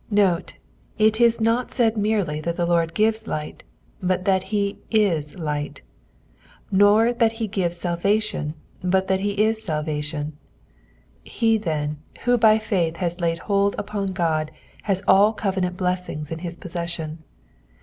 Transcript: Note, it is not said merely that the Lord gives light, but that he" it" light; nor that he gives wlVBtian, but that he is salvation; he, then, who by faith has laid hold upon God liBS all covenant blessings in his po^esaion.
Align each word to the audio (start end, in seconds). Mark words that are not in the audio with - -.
Note, 0.09 0.55
it 0.97 1.21
is 1.21 1.39
not 1.39 1.69
said 1.69 1.95
merely 1.95 2.41
that 2.41 2.55
the 2.55 2.65
Lord 2.65 2.95
gives 2.95 3.27
light, 3.27 3.61
but 4.01 4.25
that 4.25 4.45
he" 4.45 4.79
it" 4.89 5.37
light; 5.39 5.83
nor 6.71 7.13
that 7.13 7.33
he 7.33 7.45
gives 7.47 7.77
wlVBtian, 7.83 8.55
but 8.83 9.07
that 9.07 9.19
he 9.19 9.33
is 9.43 9.61
salvation; 9.63 10.35
he, 11.23 11.55
then, 11.55 11.97
who 12.21 12.35
by 12.35 12.57
faith 12.57 12.95
has 12.95 13.21
laid 13.21 13.37
hold 13.45 13.75
upon 13.77 14.07
God 14.07 14.49
liBS 14.87 15.03
all 15.07 15.33
covenant 15.33 15.77
blessings 15.77 16.31
in 16.31 16.39
his 16.39 16.57
po^esaion. 16.57 17.17